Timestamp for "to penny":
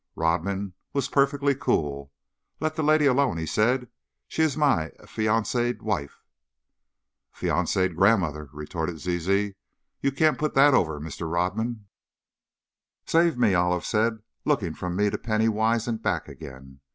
15.11-15.47